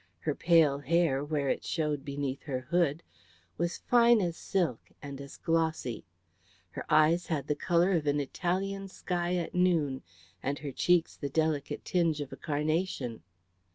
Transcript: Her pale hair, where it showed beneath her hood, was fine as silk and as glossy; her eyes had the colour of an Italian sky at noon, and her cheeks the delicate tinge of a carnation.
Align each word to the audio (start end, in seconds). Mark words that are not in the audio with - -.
Her 0.21 0.33
pale 0.33 0.79
hair, 0.79 1.23
where 1.23 1.47
it 1.49 1.63
showed 1.63 2.03
beneath 2.03 2.41
her 2.41 2.61
hood, 2.61 3.03
was 3.59 3.77
fine 3.77 4.19
as 4.19 4.35
silk 4.35 4.79
and 4.99 5.21
as 5.21 5.37
glossy; 5.37 6.05
her 6.71 6.83
eyes 6.91 7.27
had 7.27 7.45
the 7.45 7.53
colour 7.53 7.91
of 7.91 8.07
an 8.07 8.19
Italian 8.19 8.87
sky 8.87 9.35
at 9.35 9.53
noon, 9.53 10.01
and 10.41 10.57
her 10.57 10.71
cheeks 10.71 11.15
the 11.15 11.29
delicate 11.29 11.85
tinge 11.85 12.19
of 12.19 12.33
a 12.33 12.35
carnation. 12.35 13.21